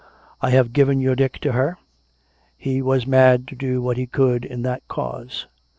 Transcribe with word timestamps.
I 0.41 0.49
have 0.49 0.73
given 0.73 0.99
your 0.99 1.13
Dick 1.15 1.37
to 1.41 1.51
her; 1.51 1.77
he 2.57 2.81
was 2.81 3.05
mad 3.05 3.47
to 3.49 3.55
do 3.55 3.83
what 3.83 3.97
he 3.97 4.07
could 4.07 4.43
in 4.45 4.63
that 4.63 4.81
cause. 4.87 5.45